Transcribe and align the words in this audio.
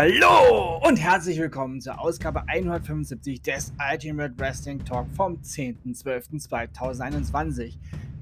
Hallo 0.00 0.78
und 0.86 0.96
herzlich 0.96 1.40
willkommen 1.40 1.80
zur 1.80 2.00
Ausgabe 2.00 2.44
175 2.46 3.42
des 3.42 3.72
Ultimate 3.92 4.32
Wrestling 4.38 4.78
Talk 4.84 5.08
vom 5.16 5.34
10.12.2021 5.42 7.72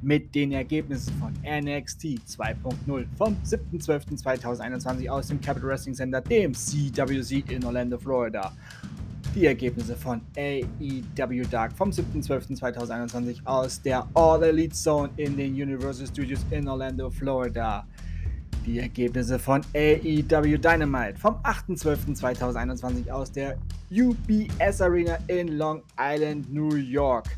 mit 0.00 0.34
den 0.34 0.52
Ergebnissen 0.52 1.12
von 1.18 1.34
NXT 1.42 2.18
2.0 2.26 3.04
vom 3.18 3.36
7.12.2021 3.44 5.10
aus 5.10 5.28
dem 5.28 5.38
Capital 5.38 5.68
Wrestling 5.68 5.94
Center, 5.94 6.22
dem 6.22 6.54
CWC 6.54 7.44
in 7.50 7.62
Orlando, 7.62 7.98
Florida. 7.98 8.54
Die 9.34 9.44
Ergebnisse 9.44 9.96
von 9.96 10.22
AEW 10.34 11.42
Dark 11.50 11.76
vom 11.76 11.90
7.12.2021 11.90 13.44
aus 13.44 13.82
der 13.82 14.08
All 14.14 14.42
Elite 14.44 14.74
Zone 14.74 15.10
in 15.18 15.36
den 15.36 15.52
Universal 15.52 16.06
Studios 16.06 16.40
in 16.50 16.66
Orlando, 16.68 17.10
Florida 17.10 17.86
die 18.66 18.80
Ergebnisse 18.80 19.38
von 19.38 19.62
AEW 19.74 20.58
Dynamite 20.58 21.18
vom 21.18 21.36
8.12.2021 21.36 23.10
aus 23.10 23.30
der 23.30 23.56
UBS 23.90 24.80
Arena 24.80 25.18
in 25.28 25.56
Long 25.56 25.82
Island, 25.98 26.52
New 26.52 26.74
York. 26.74 27.28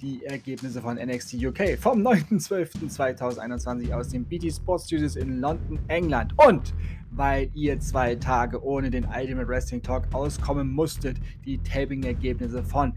Die 0.00 0.24
Ergebnisse 0.24 0.80
von 0.80 0.96
NXT 0.96 1.34
UK 1.44 1.78
vom 1.78 2.00
9.12.2021 2.06 3.92
aus 3.92 4.08
den 4.08 4.24
BT 4.24 4.52
Sports 4.54 4.86
Studios 4.86 5.16
in 5.16 5.40
London, 5.40 5.78
England. 5.88 6.32
Und 6.38 6.72
weil 7.10 7.50
ihr 7.54 7.78
zwei 7.80 8.14
Tage 8.14 8.62
ohne 8.64 8.90
den 8.90 9.04
Ultimate 9.04 9.48
Wrestling 9.48 9.82
Talk 9.82 10.04
auskommen 10.12 10.68
musstet, 10.68 11.18
die 11.44 11.58
Taping-Ergebnisse 11.58 12.62
von 12.62 12.94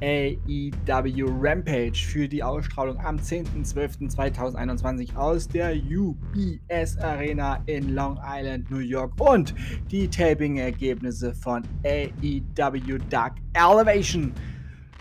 AEW 0.00 1.26
Rampage 1.40 2.06
für 2.06 2.28
die 2.28 2.42
Ausstrahlung 2.42 2.98
am 2.98 3.16
10.12.2021 3.16 5.16
aus 5.16 5.48
der 5.48 5.74
UBS 5.74 6.98
Arena 6.98 7.62
in 7.66 7.94
Long 7.94 8.18
Island, 8.24 8.70
New 8.70 8.78
York 8.78 9.12
und 9.20 9.54
die 9.90 10.08
Taping-Ergebnisse 10.08 11.34
von 11.34 11.62
AEW 11.84 12.98
Dark 13.08 13.36
Elevation 13.52 14.32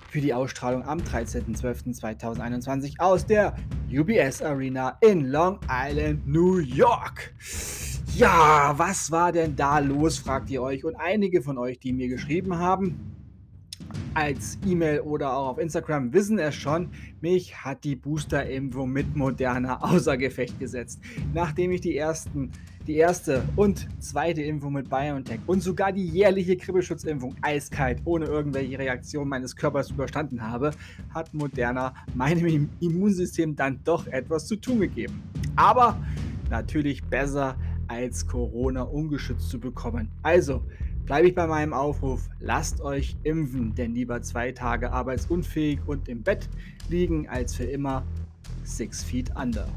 für 0.09 0.21
die 0.21 0.33
Ausstrahlung 0.33 0.83
am 0.83 0.99
13.12.2021 0.99 2.99
aus 2.99 3.25
der 3.25 3.55
UBS 3.91 4.41
Arena 4.41 4.97
in 5.01 5.27
Long 5.27 5.59
Island, 5.69 6.27
New 6.27 6.57
York. 6.57 7.33
Ja, 8.15 8.73
was 8.75 9.11
war 9.11 9.31
denn 9.31 9.55
da 9.55 9.79
los, 9.79 10.17
fragt 10.17 10.49
ihr 10.49 10.61
euch. 10.61 10.83
Und 10.83 10.95
einige 10.95 11.41
von 11.41 11.57
euch, 11.57 11.79
die 11.79 11.93
mir 11.93 12.09
geschrieben 12.09 12.57
haben, 12.57 13.18
als 14.19 14.59
E-Mail 14.67 14.99
oder 14.99 15.33
auch 15.33 15.47
auf 15.47 15.59
Instagram 15.59 16.11
wissen 16.11 16.39
es 16.39 16.53
schon, 16.53 16.89
mich 17.21 17.55
hat 17.63 17.85
die 17.85 17.95
Booster-Impfung 17.95 18.91
mit 18.91 19.15
Moderna 19.15 19.81
außer 19.81 20.17
Gefecht 20.17 20.59
gesetzt. 20.59 20.99
Nachdem 21.33 21.71
ich 21.71 21.79
die 21.79 21.95
ersten, 21.95 22.51
die 22.85 22.95
erste 22.95 23.43
und 23.55 23.87
zweite 23.99 24.41
Impfung 24.41 24.73
mit 24.73 24.89
BioNTech 24.89 25.39
und 25.47 25.63
sogar 25.63 25.93
die 25.93 26.05
jährliche 26.05 26.57
Kribbelschutzimpfung 26.57 27.33
eiskalt 27.41 28.01
ohne 28.03 28.25
irgendwelche 28.25 28.77
Reaktion 28.77 29.29
meines 29.29 29.55
Körpers 29.55 29.89
überstanden 29.89 30.41
habe, 30.41 30.71
hat 31.13 31.33
Moderna 31.33 31.93
meinem 32.13 32.69
Immunsystem 32.81 33.55
dann 33.55 33.79
doch 33.85 34.05
etwas 34.07 34.47
zu 34.47 34.57
tun 34.57 34.81
gegeben. 34.81 35.23
Aber 35.55 35.97
natürlich 36.49 37.01
besser 37.05 37.55
als 37.87 38.27
Corona 38.27 38.81
ungeschützt 38.81 39.49
zu 39.49 39.61
bekommen. 39.61 40.09
Also, 40.23 40.63
bleibe 41.09 41.27
ich 41.27 41.33
bei 41.33 41.47
meinem 41.47 41.73
Aufruf, 41.73 42.29
lasst 42.39 42.81
euch 42.81 43.17
impfen, 43.23 43.73
denn 43.73 43.95
lieber 43.95 44.21
zwei 44.21 44.51
Tage 44.51 44.91
arbeitsunfähig 44.91 45.79
und 45.87 46.07
im 46.07 46.21
Bett 46.21 46.47
liegen, 46.87 47.27
als 47.27 47.55
für 47.55 47.63
immer 47.63 48.05
six 48.63 49.03
feet 49.03 49.31
under. 49.35 49.67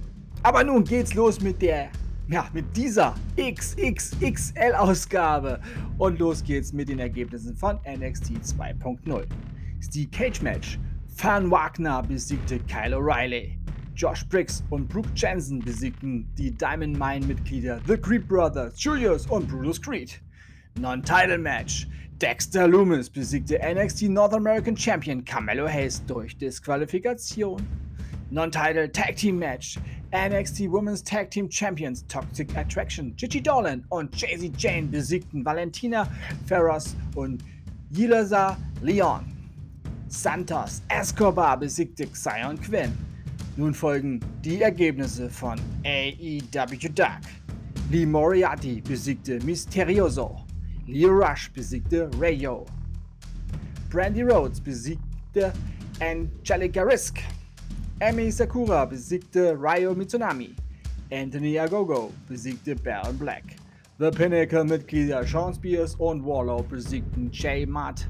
Aber 0.42 0.62
nun 0.62 0.84
geht's 0.84 1.14
los 1.14 1.40
mit 1.40 1.62
der, 1.62 1.88
ja, 2.28 2.50
mit 2.52 2.76
dieser 2.76 3.14
XXXL-Ausgabe. 3.38 5.58
Und 5.96 6.18
los 6.18 6.44
geht's 6.44 6.74
mit 6.74 6.90
den 6.90 6.98
Ergebnissen 6.98 7.56
von 7.56 7.76
NXT 7.76 8.32
2.0. 8.32 9.24
Steve 9.80 10.10
Cage 10.10 10.42
Match. 10.42 10.78
Fan 11.16 11.50
Wagner 11.50 12.02
besiegte 12.02 12.58
Kyle 12.68 12.94
O'Reilly. 12.94 13.56
Josh 13.94 14.28
Briggs 14.28 14.62
und 14.68 14.86
Brooke 14.86 15.08
Jensen 15.14 15.60
besiegten 15.60 16.28
die 16.36 16.50
Diamond 16.50 16.98
Mine-Mitglieder 16.98 17.80
The 17.86 17.96
Creed 17.96 18.28
Brothers, 18.28 18.74
Julius 18.84 19.26
und 19.28 19.48
Brutus 19.48 19.80
Creed. 19.80 20.20
Non-Title 20.78 21.38
Match. 21.38 21.86
Dexter 22.18 22.68
Loomis 22.68 23.10
besiegte 23.10 23.58
NXT 23.58 24.08
North 24.08 24.32
American 24.32 24.76
Champion 24.76 25.24
Carmelo 25.24 25.66
Hayes 25.66 26.04
durch 26.06 26.36
Disqualifikation. 26.38 27.66
Non-Title 28.30 28.88
Tag 28.90 29.16
Team 29.16 29.38
Match. 29.38 29.78
NXT 30.12 30.70
Women's 30.70 31.02
Tag 31.02 31.30
Team 31.30 31.50
Champions 31.50 32.04
Toxic 32.08 32.56
Attraction 32.56 33.14
Gigi 33.16 33.40
Dolan 33.40 33.84
und 33.90 34.14
Jay-Z 34.14 34.52
Jane 34.56 34.88
besiegten 34.88 35.44
Valentina 35.44 36.06
Ferros 36.46 36.96
und 37.14 37.42
Yilasa 37.90 38.56
Leon. 38.82 39.24
Santos 40.08 40.82
Escobar 40.88 41.58
besiegte 41.58 42.06
Xion 42.06 42.60
Quinn. 42.60 42.92
Nun 43.56 43.74
folgen 43.74 44.20
die 44.42 44.62
Ergebnisse 44.62 45.28
von 45.28 45.58
AEW 45.84 46.88
Dark. 46.94 47.22
Lee 47.90 48.06
Moriarty 48.06 48.80
besiegte 48.80 49.38
Mysterioso. 49.44 50.51
Leo 50.92 51.08
Rush 51.08 51.50
besiegte 51.52 52.10
Rayo. 52.20 52.66
Brandy 53.88 54.22
Rhodes 54.22 54.60
besiegte 54.60 55.54
Angelica 56.02 56.84
Risk. 56.84 57.18
Emi 58.02 58.30
Sakura 58.30 58.84
besiegte 58.84 59.56
Ryo 59.56 59.94
Mitsunami. 59.94 60.54
Anthony 61.10 61.58
Agogo 61.58 62.12
besiegte 62.28 62.74
Baron 62.74 63.16
Black. 63.16 63.56
The 63.96 64.10
Pinnacle-Mitglieder 64.10 65.26
Sean 65.26 65.54
Spears 65.54 65.94
und 65.94 66.22
Warlow 66.22 66.62
besiegten 66.62 67.30
Jay 67.32 67.64
Matt, 67.64 68.06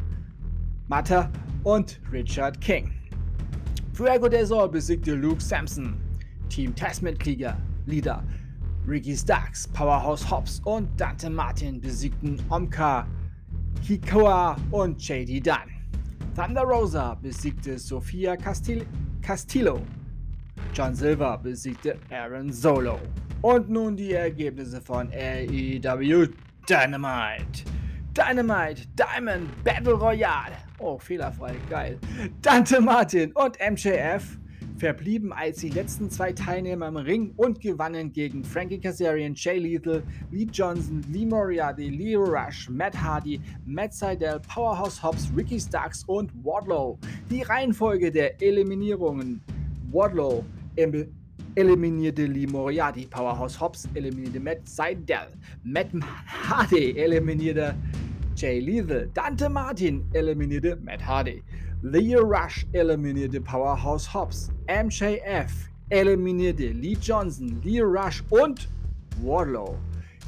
Mata 0.89 1.31
und 1.63 2.01
Richard 2.11 2.61
King. 2.61 2.93
Fuego 3.93 4.29
del 4.29 4.45
Sol 4.45 4.69
besiegte 4.69 5.15
Luke 5.15 5.41
Sampson. 5.41 6.01
Team 6.49 6.75
Test-Mitglieder 6.75 7.57
Leader 7.87 8.25
Ricky 8.87 9.17
Starks, 9.17 9.69
Powerhouse 9.69 10.29
Hobbs 10.29 10.61
und 10.65 10.89
Dante 11.01 11.31
Martin 11.31 11.81
besiegten 11.81 12.43
Omka, 12.51 13.07
Hikoa 13.83 14.57
und 14.73 15.01
JD 15.01 15.47
Dunn. 15.47 15.71
Thunder 16.35 16.63
Rosa 16.63 17.15
besiegte 17.15 17.79
Sofia 17.79 18.37
Castil 18.37 18.85
Castillo. 19.21 19.81
John 20.75 20.95
Silver 20.95 21.39
besiegte 21.39 21.97
Aaron 22.11 22.53
Solo. 22.53 22.99
Und 23.43 23.71
nun 23.71 23.97
die 23.97 24.15
Ergebnisse 24.15 24.81
von 24.81 25.09
AEW 25.13 26.29
Dynamite. 26.69 27.65
Dynamite 28.15 28.87
Diamond 28.97 29.49
Battle 29.63 29.95
Royale. 29.95 30.57
Oh, 30.79 30.99
fehlerfrei, 30.99 31.55
geil. 31.71 31.99
Dante 32.41 32.81
Martin 32.81 33.33
und 33.33 33.57
MJF 33.61 34.39
verblieben 34.83 35.33
als 35.33 35.59
die 35.59 35.69
letzten 35.69 36.11
zwei 36.11 36.33
Teilnehmer 36.33 36.89
im 36.89 36.97
Ring 36.97 37.33
und 37.37 37.61
gewannen 37.61 38.13
gegen 38.13 38.43
Frankie 38.43 38.81
Kazarian, 38.81 39.33
Jay 39.37 39.57
Lethal, 39.57 40.03
Lee 40.33 40.49
Johnson, 40.53 41.03
Lee 41.09 41.25
Moriarty, 41.25 41.89
Leo 41.89 42.25
Rush, 42.25 42.69
Matt 42.69 43.01
Hardy, 43.01 43.41
Matt 43.65 43.95
Seidel, 43.95 44.41
Powerhouse 44.41 45.01
Hobbs, 45.01 45.31
Ricky 45.37 45.61
Starks 45.61 46.03
und 46.09 46.33
Wardlow. 46.45 46.99
Die 47.31 47.43
Reihenfolge 47.43 48.11
der 48.11 48.43
Eliminierungen. 48.43 49.41
Wardlow 49.93 50.45
eliminierte 51.55 52.27
Lee 52.27 52.49
Moriarty, 52.49 53.07
Powerhouse 53.07 53.61
Hobbs 53.61 53.89
eliminierte 53.95 54.41
Matt 54.41 54.69
Seidel, 54.69 55.29
Matt 55.63 55.91
Hardy 56.27 56.99
eliminierte 56.99 57.77
Jay 58.35 58.59
Lethal, 58.59 59.09
Dante 59.15 59.49
Martin 59.49 60.05
eliminierte 60.13 60.75
Matt 60.83 61.07
Hardy. 61.07 61.41
Leo 61.85 62.21
Rush 62.23 62.65
eliminierte 62.73 63.41
Powerhouse 63.41 64.15
Hobbs. 64.15 64.53
MJF 64.69 65.51
eliminierte 65.89 66.69
Lee 66.69 66.97
Johnson, 67.03 67.61
Leo 67.65 67.87
Rush 67.87 68.23
und 68.31 68.69
Warlow. 69.21 69.77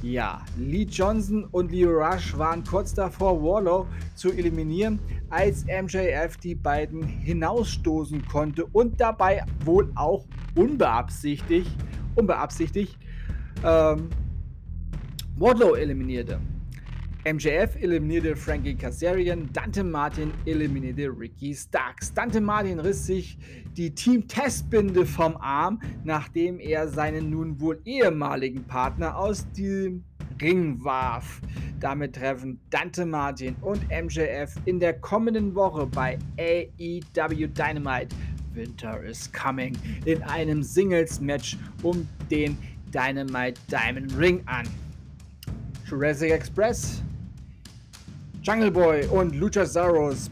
Ja, 0.02 0.44
Lee 0.58 0.82
Johnson 0.82 1.44
und 1.52 1.70
Leo 1.70 1.90
Rush 1.90 2.36
waren 2.36 2.64
kurz 2.64 2.92
davor, 2.92 3.40
Warlow 3.40 3.86
zu 4.16 4.32
eliminieren, 4.32 4.98
als 5.30 5.64
MJF 5.66 6.38
die 6.38 6.56
beiden 6.56 7.04
hinausstoßen 7.04 8.26
konnte 8.26 8.66
und 8.66 9.00
dabei 9.00 9.44
wohl 9.64 9.92
auch 9.94 10.26
unbeabsichtigt, 10.56 11.70
unbeabsichtigt 12.16 12.98
ähm, 13.64 14.10
Wardlow 15.36 15.76
eliminierte. 15.76 16.40
MJF 17.26 17.76
eliminierte 17.76 18.36
Frankie 18.36 18.74
Kazarian, 18.74 19.48
Dante 19.54 19.82
Martin 19.82 20.30
eliminierte 20.44 21.08
Ricky 21.08 21.54
Starks. 21.54 22.12
Dante 22.12 22.38
Martin 22.38 22.78
riss 22.78 23.06
sich 23.06 23.38
die 23.78 23.94
Team-Testbinde 23.94 25.06
vom 25.06 25.34
Arm, 25.38 25.80
nachdem 26.04 26.60
er 26.60 26.86
seinen 26.86 27.30
nun 27.30 27.58
wohl 27.58 27.80
ehemaligen 27.86 28.62
Partner 28.64 29.16
aus 29.16 29.50
dem 29.52 30.04
Ring 30.42 30.84
warf. 30.84 31.40
Damit 31.80 32.14
treffen 32.16 32.60
Dante 32.68 33.06
Martin 33.06 33.56
und 33.62 33.80
MJF 33.88 34.56
in 34.66 34.78
der 34.78 34.92
kommenden 34.92 35.54
Woche 35.54 35.86
bei 35.86 36.18
AEW 36.38 37.46
Dynamite 37.46 38.14
Winter 38.52 39.02
is 39.02 39.32
Coming 39.32 39.74
in 40.04 40.22
einem 40.24 40.62
Singles-Match 40.62 41.56
um 41.82 42.06
den 42.30 42.58
Dynamite 42.92 43.58
Diamond 43.70 44.14
Ring 44.18 44.42
an. 44.44 44.68
Jurassic 45.88 46.30
Express 46.30 47.02
Jungle 48.46 48.70
Boy 48.70 49.06
und 49.06 49.34
Luchasaurus 49.36 50.30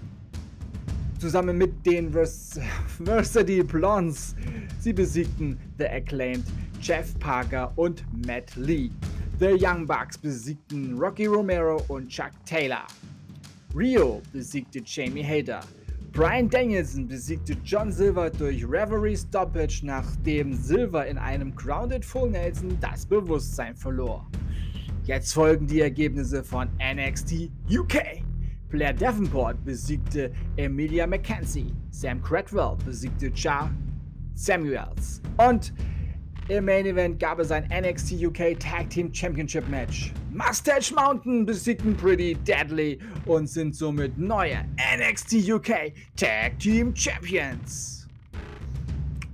zusammen 1.19 1.57
mit 1.57 1.87
den 1.87 2.13
Vers 2.13 2.61
Varsity 2.99 3.63
Blondes. 3.63 4.37
Sie 4.81 4.93
besiegten 4.93 5.59
The 5.79 5.87
Acclaimed, 5.87 6.45
Jeff 6.83 7.19
Parker 7.21 7.73
und 7.77 8.05
Matt 8.27 8.55
Lee. 8.57 8.91
The 9.41 9.57
Young 9.59 9.87
Bucks 9.87 10.19
besiegten 10.19 10.99
Rocky 10.99 11.25
Romero 11.25 11.83
und 11.89 12.09
Chuck 12.09 12.33
Taylor. 12.45 12.87
Rio 13.75 14.21
besiegte 14.31 14.83
Jamie 14.85 15.25
Hader. 15.25 15.61
Brian 16.13 16.51
Danielson 16.51 17.09
besiegte 17.09 17.57
John 17.65 17.91
Silver 17.91 18.29
durch 18.29 18.63
Reverie 18.69 19.17
Stoppage, 19.17 19.81
nachdem 19.85 20.53
Silver 20.53 21.07
in 21.07 21.17
einem 21.17 21.57
Grounded 21.57 22.05
Full 22.05 22.29
Nelson 22.29 22.77
das 22.79 23.07
Bewusstsein 23.07 23.75
verlor. 23.75 24.27
Jetzt 25.05 25.33
folgen 25.33 25.67
die 25.67 25.81
Ergebnisse 25.81 26.45
von 26.45 26.69
NXT 26.79 27.51
UK. 27.69 28.23
Blair 28.69 28.93
Davenport 28.93 29.65
besiegte 29.65 30.33
Emilia 30.57 31.09
McKenzie. 31.09 31.75
Sam 31.91 32.23
Cradwell 32.23 32.77
besiegte 32.85 33.33
Ja 33.35 33.69
Samuels. 34.35 35.21
Und 35.39 35.73
im 36.49 36.67
Main 36.67 36.87
Event 36.87 37.19
gab 37.19 37.41
es 37.41 37.51
ein 37.51 37.65
NXT 37.65 38.13
UK 38.27 38.59
Tag 38.61 38.91
Team 38.91 39.13
Championship 39.13 39.69
Match. 39.69 40.13
Mustache 40.31 40.95
Mountain 40.95 41.47
besiegten 41.47 41.97
Pretty 41.97 42.37
Deadly 42.47 43.01
und 43.27 43.49
sind 43.49 43.75
somit 43.75 44.17
neue 44.17 44.65
NXT 44.99 45.51
UK 45.51 45.93
Tag 46.15 46.61
Team 46.61 46.95
Champions. 46.95 48.02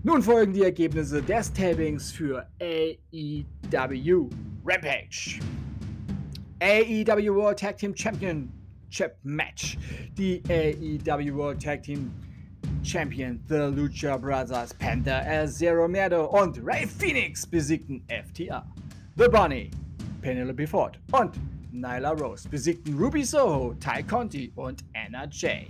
Nun 0.08 0.22
folgen 0.22 0.54
die 0.54 0.62
Ergebnisse 0.62 1.20
des 1.20 1.52
Tapings 1.52 2.10
für 2.10 2.46
AEW 2.62 4.30
Rampage. 4.64 5.38
AEW 6.62 7.34
World 7.34 7.58
Tag 7.58 7.76
Team 7.76 7.94
Championship 7.94 9.18
Match. 9.22 9.76
Die 10.16 10.42
AEW 10.48 11.34
World 11.34 11.60
Tag 11.60 11.82
Team 11.82 12.10
Champion 12.82 13.38
The 13.48 13.70
Lucha 13.70 14.16
Brothers, 14.18 14.72
Panther 14.72 15.26
El 15.26 15.46
Zero 15.46 15.86
Miedo 15.86 16.24
und 16.24 16.58
Ray 16.64 16.86
Phoenix 16.86 17.44
besiegten 17.44 18.02
FTA. 18.08 18.64
The 19.16 19.28
Bunny, 19.28 19.70
Penelope 20.22 20.66
Ford 20.66 20.98
und 21.12 21.38
Nyla 21.70 22.12
Rose 22.12 22.48
besiegten 22.48 22.96
Ruby 22.96 23.24
Soho, 23.24 23.74
Ty 23.74 24.02
Conti 24.04 24.52
und 24.56 24.82
Anna 24.94 25.26
Jay. 25.30 25.66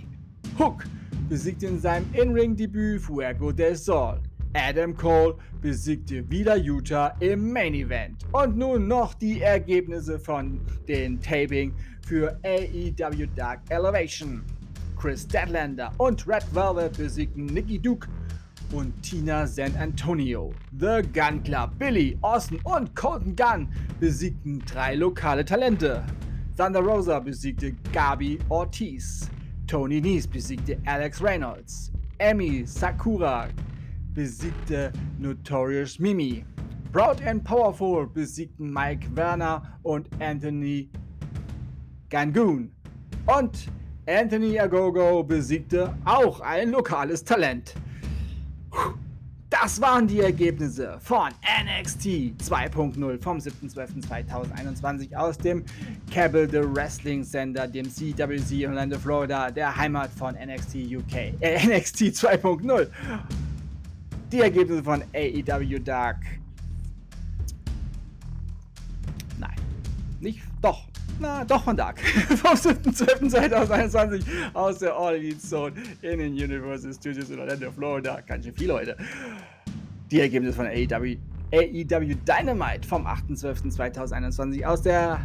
Hook 0.57 0.85
besiegte 1.27 1.67
in 1.67 1.77
seinem 1.77 2.07
In-Ring-Debüt 2.13 3.01
Fuego 3.01 3.51
del 3.51 3.75
Sol. 3.75 4.21
Adam 4.53 4.95
Cole 4.95 5.35
besiegte 5.61 6.29
wieder 6.29 6.55
Utah 6.55 7.13
im 7.19 7.53
Main 7.53 7.73
Event. 7.75 8.25
Und 8.31 8.57
nun 8.57 8.87
noch 8.87 9.13
die 9.13 9.41
Ergebnisse 9.41 10.19
von 10.19 10.59
den 10.87 11.21
Taping 11.21 11.73
für 12.05 12.39
AEW 12.43 13.27
Dark 13.35 13.61
Elevation. 13.69 14.43
Chris 14.97 15.27
Deadlander 15.27 15.91
und 15.97 16.27
Red 16.27 16.43
Velvet 16.53 16.97
besiegten 16.97 17.45
Nikki 17.45 17.79
Duke 17.79 18.07
und 18.73 19.01
Tina 19.03 19.45
San 19.45 19.75
Antonio. 19.77 20.51
The 20.79 21.01
Gun 21.13 21.43
Club, 21.43 21.77
Billy, 21.77 22.17
Austin 22.21 22.59
und 22.63 22.95
Colton 22.95 23.35
Gunn 23.35 23.67
besiegten 23.99 24.59
drei 24.65 24.95
lokale 24.95 25.45
Talente. 25.45 26.03
Thunder 26.57 26.81
Rosa 26.81 27.19
besiegte 27.19 27.73
Gabi 27.93 28.39
Ortiz. 28.49 29.29
Tony 29.67 30.01
Nies 30.01 30.27
besiegte 30.27 30.77
Alex 30.85 31.21
Reynolds. 31.21 31.91
Emmy 32.17 32.65
Sakura 32.65 33.47
besiegte 34.19 34.91
Notorious 35.17 35.97
Mimi. 35.97 36.43
Proud 36.91 37.21
and 37.25 37.41
Powerful 37.41 38.05
besiegten 38.05 38.69
Mike 38.69 39.07
Werner 39.15 39.61
und 39.83 40.09
Anthony 40.19 40.89
Gangoon. 42.09 42.69
Und 43.27 43.69
Anthony 44.07 44.59
Agogo 44.59 45.23
besiegte 45.23 45.95
auch 46.03 46.41
ein 46.41 46.71
lokales 46.71 47.23
Talent. 47.23 47.75
Das 49.49 49.79
waren 49.79 50.05
die 50.05 50.19
Ergebnisse 50.19 50.97
von 50.99 51.29
NXT 51.63 52.05
2.0 52.43 53.23
vom 53.23 53.37
7.12.2021 53.37 55.15
aus 55.15 55.37
dem 55.37 55.63
Cable 56.13 56.45
The 56.49 56.61
Wrestling 56.75 57.23
Center, 57.23 57.67
dem 57.67 57.89
CWC 57.89 58.67
Orlando, 58.67 58.99
Florida, 58.99 59.49
der 59.49 59.73
Heimat 59.73 60.11
von 60.11 60.35
NXT 60.35 60.75
UK, 60.97 61.33
äh, 61.39 61.65
NXT 61.77 62.01
2.0. 62.01 62.87
Die 64.31 64.41
Ergebnisse 64.41 64.83
von 64.83 65.01
AEW 65.13 65.79
Dark. 65.79 66.17
Nein, 69.39 69.55
nicht, 70.19 70.41
doch, 70.61 70.87
na, 71.19 71.43
doch 71.43 71.63
von 71.63 71.75
Dark. 71.75 71.99
Vom 72.01 72.53
7.12.2021 72.53 74.23
aus 74.53 74.79
der 74.79 74.95
All 74.95 75.15
Elite 75.15 75.39
Zone 75.39 75.73
in 76.01 76.19
den 76.19 76.33
Universal 76.33 76.93
Studios 76.93 77.29
in 77.29 77.39
Orlando, 77.39 77.71
Florida. 77.71 78.21
Ganz 78.21 78.45
schön 78.45 78.53
viel 78.53 78.71
heute. 78.71 78.95
Die 80.11 80.19
Ergebnisse 80.19 80.55
von 80.55 80.67
AEW, 80.67 81.17
AEW 81.51 82.15
Dynamite 82.25 82.87
vom 82.87 83.07
8.12.2021 83.07 84.63
aus 84.63 84.81
der 84.83 85.19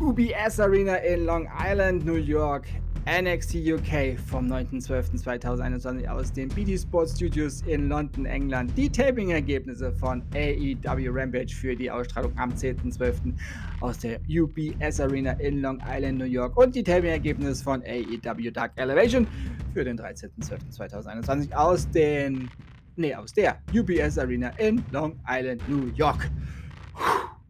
UBS 0.00 0.60
Arena 0.60 0.96
in 0.96 1.24
Long 1.24 1.48
Island, 1.58 2.06
New 2.06 2.14
York. 2.14 2.66
NXT 3.06 3.56
UK 3.56 4.18
vom 4.18 4.46
9.12.2021 4.50 6.08
aus 6.08 6.32
den 6.32 6.48
BT 6.48 6.80
Sports 6.80 7.14
Studios 7.16 7.60
in 7.66 7.90
London, 7.90 8.24
England. 8.24 8.72
Die 8.78 8.88
Taping-Ergebnisse 8.88 9.92
von 9.92 10.22
AEW 10.34 11.10
Rampage 11.10 11.54
für 11.54 11.76
die 11.76 11.90
Ausstrahlung 11.90 12.32
am 12.38 12.52
10.12. 12.52 13.34
aus 13.80 13.98
der 13.98 14.20
UBS 14.26 15.00
Arena 15.00 15.32
in 15.32 15.60
Long 15.60 15.82
Island, 15.86 16.18
New 16.18 16.24
York. 16.24 16.56
Und 16.56 16.74
die 16.74 16.82
Taping-Ergebnisse 16.82 17.62
von 17.62 17.82
AEW 17.82 18.50
Dark 18.50 18.72
Elevation 18.76 19.26
für 19.74 19.84
den 19.84 19.98
13.12.2021 19.98 21.52
aus 21.52 21.90
den, 21.90 22.48
nee, 22.96 23.14
aus 23.14 23.34
der 23.34 23.58
UBS 23.74 24.16
Arena 24.16 24.48
in 24.56 24.82
Long 24.92 25.20
Island, 25.28 25.68
New 25.68 25.88
York. 25.94 26.30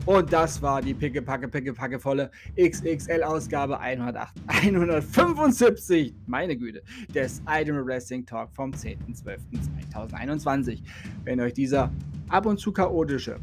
Und 0.07 0.33
das 0.33 0.61
war 0.61 0.83
die 0.83 0.93
pickepacke, 0.93 1.49
pickepacke 1.49 1.99
volle 1.99 2.31
XXL-Ausgabe 2.59 3.81
175, 3.81 6.15
meine 6.27 6.55
Güte, 6.57 6.83
des 7.15 7.41
Item 7.49 7.87
Wrestling 7.87 8.27
Talk 8.27 8.51
vom 8.53 8.73
10.12.2021. 8.73 10.83
Wenn 11.25 11.41
euch 11.41 11.55
dieser 11.55 11.91
ab 12.29 12.45
und 12.45 12.59
zu 12.59 12.71
chaotische, 12.71 13.39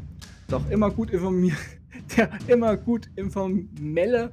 doch 0.46 0.70
immer 0.70 0.88
gut 0.90 1.10
informiert, 1.10 1.58
der 2.16 2.30
immer 2.46 2.76
gut 2.76 3.10
informelle 3.16 4.30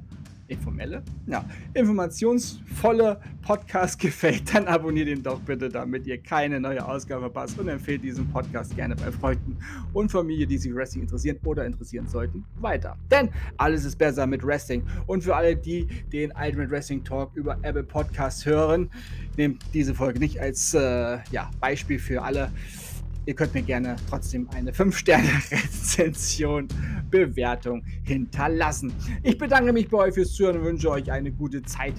informelle, 0.50 1.04
ja, 1.28 1.46
informationsvolle 1.74 3.20
Podcast 3.42 4.00
gefällt, 4.00 4.54
dann 4.54 4.68
abonniert 4.68 5.08
ihn 5.08 5.24
doch 5.24 5.40
bitte, 5.40 5.70
damit 5.70 6.06
ihr 6.08 6.18
keine 6.18 6.60
neue 6.60 6.86
Ausgabe 6.86 7.22
verpasst 7.22 7.60
und 7.60 7.68
empfehlt 7.68 8.04
diesen 8.04 8.30
Podcast 8.30 8.76
gerne 8.76 8.96
bei 8.96 9.12
Freunden 9.12 9.58
und 9.94 10.12
Familie, 10.12 10.46
die 10.46 10.58
sich 10.58 10.74
Wrestling 10.74 11.04
interessieren 11.04 11.38
oder 11.46 11.66
interessieren 11.66 12.08
sollten, 12.08 12.44
weiter. 12.60 12.98
Denn 13.10 13.30
alles 13.58 13.86
ist 13.86 13.98
besser 13.98 14.28
mit 14.28 14.46
Wrestling. 14.46 14.84
Und 15.08 15.24
für 15.24 15.36
alle, 15.36 15.56
die 15.56 15.88
den 16.12 16.32
Ultimate 16.32 16.70
Wrestling 16.72 17.04
Talk 17.04 17.32
über 17.36 17.58
Apple 17.62 17.84
Podcasts 17.84 18.46
hören, 18.46 18.90
nehmt 19.38 19.64
diese 19.74 19.96
Folge 19.96 20.20
nicht 20.20 20.40
als 20.40 20.74
äh, 20.74 21.20
ja, 21.32 21.50
Beispiel 21.60 22.00
für 22.00 22.22
alle 22.22 22.52
Ihr 23.30 23.36
könnt 23.36 23.54
mir 23.54 23.62
gerne 23.62 23.96
trotzdem 24.10 24.50
eine 24.56 24.72
5-Sterne-Rezension, 24.72 26.68
Bewertung 27.12 27.84
hinterlassen. 28.02 28.92
Ich 29.22 29.38
bedanke 29.38 29.72
mich 29.72 29.88
bei 29.88 30.00
euch 30.00 30.16
fürs 30.16 30.34
Zuhören 30.34 30.58
und 30.58 30.64
wünsche 30.64 30.90
euch 30.90 31.12
eine 31.12 31.32
gute 31.32 31.62
Zeit. 31.62 31.94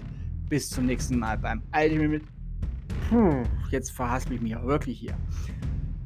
Bis 0.48 0.68
zum 0.68 0.86
nächsten 0.86 1.20
Mal 1.20 1.38
beim 1.38 1.62
Ultimate. 1.72 2.24
Puh, 3.08 3.44
jetzt 3.70 3.92
verhaspel 3.92 4.38
ich 4.38 4.42
mich 4.42 4.56
auch 4.56 4.66
wirklich 4.66 4.98
hier. 4.98 5.16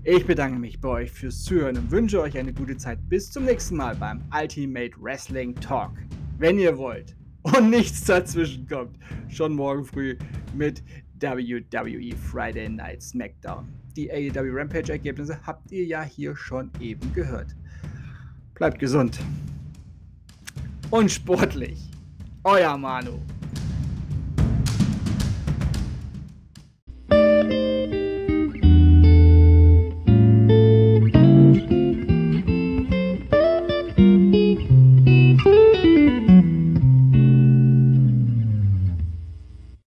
Ich 0.02 0.26
bedanke 0.26 0.58
mich 0.58 0.78
bei 0.78 0.90
euch 0.90 1.10
fürs 1.10 1.42
Zuhören 1.42 1.78
und 1.78 1.90
wünsche 1.90 2.20
euch 2.20 2.36
eine 2.36 2.52
gute 2.52 2.76
Zeit. 2.76 2.98
Bis 3.08 3.30
zum 3.30 3.46
nächsten 3.46 3.76
Mal 3.76 3.96
beim 3.96 4.20
Ultimate 4.30 4.92
Wrestling 5.00 5.54
Talk. 5.54 5.92
Wenn 6.36 6.58
ihr 6.58 6.76
wollt 6.76 7.16
und 7.44 7.70
nichts 7.70 8.04
dazwischen 8.04 8.68
kommt, 8.68 8.98
schon 9.28 9.54
morgen 9.54 9.86
früh 9.86 10.18
mit 10.54 10.82
WWE 11.20 12.16
Friday 12.16 12.68
Night 12.68 13.02
SmackDown. 13.02 13.68
Die 13.96 14.10
AEW 14.10 14.50
Rampage-Ergebnisse 14.52 15.38
habt 15.46 15.70
ihr 15.70 15.84
ja 15.84 16.02
hier 16.02 16.36
schon 16.36 16.70
eben 16.80 17.12
gehört. 17.12 17.54
Bleibt 18.54 18.78
gesund 18.78 19.18
und 20.90 21.10
sportlich. 21.10 21.90
Euer 22.44 22.78
Manu. 22.78 23.18